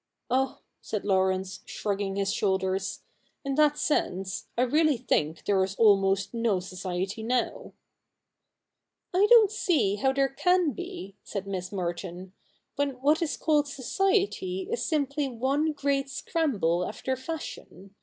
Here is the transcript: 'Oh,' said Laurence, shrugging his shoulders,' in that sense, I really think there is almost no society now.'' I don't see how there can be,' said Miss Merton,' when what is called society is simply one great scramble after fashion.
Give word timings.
'Oh,' 0.30 0.58
said 0.82 1.02
Laurence, 1.06 1.60
shrugging 1.64 2.16
his 2.16 2.30
shoulders,' 2.30 3.00
in 3.42 3.54
that 3.54 3.78
sense, 3.78 4.48
I 4.58 4.64
really 4.64 4.98
think 4.98 5.46
there 5.46 5.64
is 5.64 5.76
almost 5.76 6.34
no 6.34 6.60
society 6.60 7.22
now.'' 7.22 7.72
I 9.14 9.26
don't 9.30 9.50
see 9.50 9.94
how 9.96 10.12
there 10.12 10.28
can 10.28 10.72
be,' 10.72 11.16
said 11.24 11.46
Miss 11.46 11.72
Merton,' 11.72 12.34
when 12.76 13.00
what 13.00 13.22
is 13.22 13.38
called 13.38 13.66
society 13.66 14.68
is 14.70 14.84
simply 14.84 15.26
one 15.26 15.72
great 15.72 16.10
scramble 16.10 16.86
after 16.86 17.16
fashion. 17.16 17.94